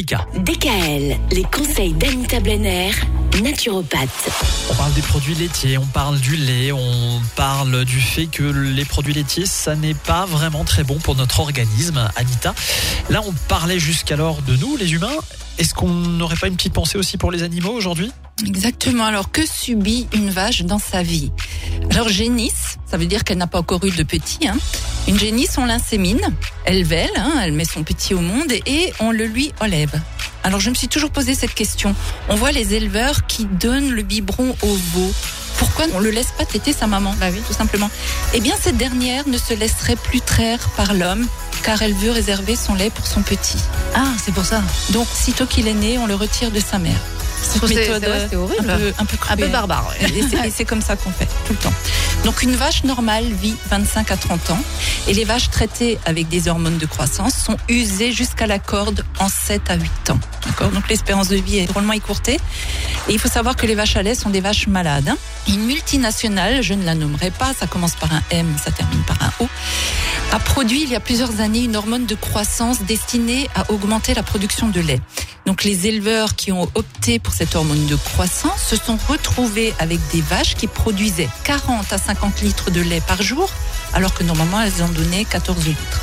Africa. 0.00 0.26
DKL, 0.34 1.18
les 1.30 1.42
conseils 1.44 1.92
d'Anita 1.92 2.40
Blenner, 2.40 2.90
naturopathe. 3.42 4.30
On 4.70 4.74
parle 4.74 4.94
des 4.94 5.02
produits 5.02 5.34
laitiers, 5.34 5.76
on 5.76 5.84
parle 5.86 6.18
du 6.20 6.36
lait, 6.36 6.72
on 6.72 7.20
parle 7.36 7.84
du 7.84 8.00
fait 8.00 8.26
que 8.26 8.42
les 8.42 8.84
produits 8.86 9.12
laitiers, 9.12 9.44
ça 9.44 9.76
n'est 9.76 9.94
pas 9.94 10.24
vraiment 10.24 10.64
très 10.64 10.84
bon 10.84 10.98
pour 10.98 11.16
notre 11.16 11.40
organisme, 11.40 12.08
Anita. 12.16 12.54
Là, 13.10 13.20
on 13.26 13.32
parlait 13.48 13.78
jusqu'alors 13.78 14.40
de 14.42 14.56
nous, 14.56 14.76
les 14.76 14.92
humains. 14.94 15.16
Est-ce 15.58 15.74
qu'on 15.74 15.90
n'aurait 15.90 16.36
pas 16.36 16.48
une 16.48 16.56
petite 16.56 16.72
pensée 16.72 16.96
aussi 16.96 17.18
pour 17.18 17.30
les 17.30 17.42
animaux 17.42 17.72
aujourd'hui? 17.72 18.10
Exactement. 18.46 19.04
Alors, 19.04 19.30
que 19.30 19.46
subit 19.46 20.08
une 20.14 20.30
vache 20.30 20.62
dans 20.62 20.78
sa 20.78 21.02
vie? 21.02 21.30
Alors, 21.90 22.08
génisse, 22.08 22.78
ça 22.90 22.96
veut 22.96 23.04
dire 23.04 23.24
qu'elle 23.24 23.36
n'a 23.36 23.46
pas 23.46 23.58
encore 23.58 23.84
eu 23.84 23.90
de 23.90 24.02
petit. 24.02 24.48
Hein. 24.48 24.56
Une 25.10 25.18
génisse, 25.18 25.58
on 25.58 25.64
l'insémine, 25.64 26.20
elle 26.64 26.84
vèle, 26.84 27.10
hein, 27.16 27.32
elle 27.42 27.50
met 27.50 27.64
son 27.64 27.82
petit 27.82 28.14
au 28.14 28.20
monde 28.20 28.52
et 28.52 28.92
on 29.00 29.10
le 29.10 29.24
lui 29.24 29.52
enlève. 29.58 30.00
Alors, 30.44 30.60
je 30.60 30.70
me 30.70 30.74
suis 30.76 30.86
toujours 30.86 31.10
posé 31.10 31.34
cette 31.34 31.52
question. 31.52 31.96
On 32.28 32.36
voit 32.36 32.52
les 32.52 32.74
éleveurs 32.74 33.26
qui 33.26 33.44
donnent 33.44 33.90
le 33.90 34.02
biberon 34.02 34.54
au 34.62 34.72
veau. 34.72 35.12
Pourquoi 35.58 35.86
on 35.94 35.98
le 35.98 36.10
laisse 36.10 36.30
pas 36.38 36.44
téter 36.44 36.72
sa 36.72 36.86
maman 36.86 37.12
Bah 37.18 37.26
oui, 37.32 37.40
tout 37.44 37.52
simplement? 37.52 37.90
Eh 38.34 38.40
bien, 38.40 38.54
cette 38.60 38.76
dernière 38.76 39.26
ne 39.26 39.36
se 39.36 39.52
laisserait 39.52 39.96
plus 39.96 40.20
traire 40.20 40.60
par 40.76 40.94
l'homme 40.94 41.26
car 41.64 41.82
elle 41.82 41.94
veut 41.94 42.12
réserver 42.12 42.54
son 42.54 42.76
lait 42.76 42.90
pour 42.90 43.08
son 43.08 43.22
petit. 43.22 43.58
Ah, 43.96 44.12
c'est 44.24 44.32
pour 44.32 44.44
ça. 44.44 44.62
Donc, 44.90 45.08
sitôt 45.12 45.46
qu'il 45.46 45.66
est 45.66 45.74
né, 45.74 45.98
on 45.98 46.06
le 46.06 46.14
retire 46.14 46.52
de 46.52 46.60
sa 46.60 46.78
mère. 46.78 47.00
Cette 47.42 47.62
méthode 47.68 48.04
vrai, 48.04 48.26
c'est 48.30 48.36
horrible. 48.36 48.70
un 48.70 48.76
peu, 48.78 48.92
un 48.98 49.04
peu 49.04 49.16
Un 49.30 49.36
peu 49.36 49.48
barbare. 49.48 49.92
ouais. 50.00 50.46
Et 50.46 50.50
c'est 50.50 50.64
comme 50.64 50.82
ça 50.82 50.96
qu'on 50.96 51.10
fait 51.10 51.26
tout 51.46 51.52
le 51.52 51.58
temps. 51.58 51.72
Donc 52.24 52.42
une 52.42 52.54
vache 52.54 52.84
normale 52.84 53.24
vit 53.24 53.54
25 53.70 54.10
à 54.10 54.16
30 54.16 54.50
ans 54.50 54.58
et 55.08 55.14
les 55.14 55.24
vaches 55.24 55.48
traitées 55.50 55.98
avec 56.04 56.28
des 56.28 56.48
hormones 56.48 56.76
de 56.78 56.86
croissance 56.86 57.34
sont 57.34 57.56
usées 57.68 58.12
jusqu'à 58.12 58.46
la 58.46 58.58
corde 58.58 59.04
en 59.18 59.28
7 59.28 59.62
à 59.70 59.74
8 59.76 60.10
ans. 60.10 60.20
D'accord? 60.46 60.68
Donc 60.70 60.88
l'espérance 60.88 61.28
de 61.28 61.36
vie 61.36 61.58
est 61.58 61.66
drôlement 61.66 61.94
écourtée. 61.94 62.38
Et 63.08 63.12
il 63.12 63.18
faut 63.18 63.28
savoir 63.28 63.56
que 63.56 63.66
les 63.66 63.74
vaches 63.74 63.96
à 63.96 64.02
lait 64.02 64.14
sont 64.14 64.30
des 64.30 64.40
vaches 64.42 64.66
malades. 64.66 65.08
hein. 65.08 65.16
Une 65.48 65.64
multinationale, 65.64 66.62
je 66.62 66.74
ne 66.74 66.84
la 66.84 66.94
nommerai 66.94 67.30
pas, 67.30 67.52
ça 67.58 67.66
commence 67.66 67.94
par 67.94 68.12
un 68.12 68.22
M, 68.30 68.46
ça 68.62 68.70
termine 68.70 69.00
par 69.04 69.16
un 69.22 69.32
O, 69.40 69.48
a 70.32 70.38
produit 70.38 70.82
il 70.82 70.90
y 70.90 70.96
a 70.96 71.00
plusieurs 71.00 71.40
années 71.40 71.64
une 71.64 71.76
hormone 71.76 72.06
de 72.06 72.14
croissance 72.14 72.82
destinée 72.82 73.48
à 73.54 73.70
augmenter 73.70 74.14
la 74.14 74.22
production 74.22 74.68
de 74.68 74.80
lait. 74.80 75.00
Donc 75.46 75.64
les 75.64 75.88
éleveurs 75.88 76.36
qui 76.36 76.52
ont 76.52 76.68
opté 76.74 77.18
pour 77.18 77.34
cette 77.34 77.56
hormone 77.56 77.86
de 77.86 77.96
croissance 77.96 78.62
se 78.62 78.76
sont 78.76 78.98
retrouvés 79.08 79.74
avec 79.78 79.98
des 80.12 80.20
vaches 80.20 80.54
qui 80.54 80.68
produisaient 80.68 81.28
40 81.44 81.92
à 81.92 81.98
50 81.98 82.42
litres 82.42 82.70
de 82.70 82.80
lait 82.80 83.02
par 83.06 83.22
jour, 83.22 83.50
alors 83.92 84.14
que 84.14 84.22
normalement 84.22 84.60
elles 84.60 84.82
en 84.82 84.88
donnaient 84.88 85.24
14 85.24 85.66
litres. 85.66 86.00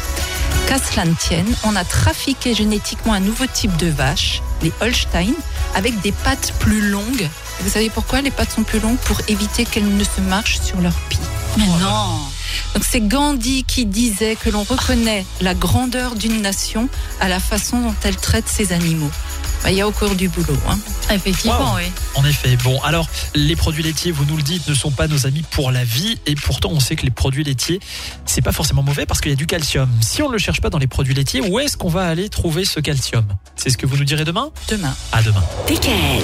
Qu'à 0.68 0.80
cela 0.80 1.06
ne 1.06 1.14
tienne, 1.14 1.56
on 1.64 1.78
a 1.78 1.86
trafiqué 1.86 2.54
génétiquement 2.54 3.14
un 3.14 3.22
nouveau 3.22 3.46
type 3.46 3.78
de 3.78 3.88
vache, 3.88 4.42
les 4.62 4.74
Holstein, 4.82 5.34
avec 5.76 6.02
des 6.02 6.12
pattes 6.12 6.54
plus 6.60 6.90
longues. 6.90 7.22
Et 7.22 7.64
vous 7.64 7.70
savez 7.70 7.90
pourquoi 7.90 8.22
les 8.22 8.32
pattes 8.32 8.52
sont 8.52 8.64
plus 8.64 8.80
longues? 8.82 8.98
Pour 8.98 9.22
éviter 9.30 9.64
qu'elles 9.64 9.96
ne 9.96 10.04
se 10.04 10.20
marchent 10.20 10.60
sur 10.60 10.82
leur 10.82 10.94
pied. 11.08 11.20
Mais 11.58 11.68
non. 11.80 12.20
Donc 12.74 12.84
c'est 12.90 13.02
Gandhi 13.02 13.64
qui 13.64 13.86
disait 13.86 14.36
que 14.36 14.50
l'on 14.50 14.64
reconnaît 14.64 15.26
la 15.42 15.54
grandeur 15.56 16.16
d'une 16.16 16.42
nation 16.42 16.90
à 17.20 17.28
la 17.28 17.40
façon 17.40 17.80
dont 17.82 17.96
elle 18.04 18.16
traite 18.18 18.48
ses 18.48 18.72
animaux. 18.74 19.10
Bah, 19.64 19.72
Il 19.72 19.78
y 19.78 19.82
a 19.82 19.88
encore 19.88 20.14
du 20.16 20.30
boulot. 20.30 20.58
Hein. 20.70 20.78
Effectivement, 21.12 21.74
Wow. 21.74 21.78
oui. 21.78 21.92
En 22.16 22.24
effet. 22.26 22.56
Bon, 22.64 22.80
alors, 22.82 23.08
les 23.34 23.56
produits 23.56 23.82
laitiers, 23.82 24.12
vous 24.12 24.26
nous 24.26 24.38
le 24.38 24.44
dites, 24.44 24.68
ne 24.68 24.74
sont 24.76 24.92
pas 24.92 25.08
nos 25.08 25.26
amis 25.26 25.44
pour 25.50 25.72
la 25.72 25.84
vie. 25.84 26.20
Et 26.28 26.36
pourtant, 26.36 26.70
on 26.72 26.80
sait 26.80 26.96
que 26.96 27.04
les 27.04 27.10
produits 27.12 27.44
laitiers, 27.44 27.80
c'est 28.26 28.42
pas 28.42 28.52
forcément 28.52 28.84
mauvais 28.84 29.06
parce 29.08 29.22
qu'il 29.22 29.32
y 29.32 29.34
a 29.34 29.38
du 29.38 29.48
calcium. 29.48 29.90
Si 30.02 30.22
on 30.22 30.28
ne 30.28 30.34
le 30.34 30.40
cherche 30.40 30.62
pas 30.62 30.70
dans 30.70 30.78
les 30.78 30.88
produits 30.88 31.16
laitiers, 31.16 31.42
où 31.42 31.58
est-ce 31.60 31.78
qu'on 31.78 31.90
va 31.90 32.06
aller 32.08 32.30
trouver 32.30 32.66
ce 32.66 32.80
calcium? 32.80 33.26
C'est 33.56 33.70
ce 33.72 33.78
que 33.78 33.88
vous 33.88 33.98
nous 33.98 34.04
direz 34.06 34.26
demain? 34.26 34.50
Demain. 34.70 34.94
À 35.12 35.24
demain. 35.24 35.44
DKL, 35.68 36.24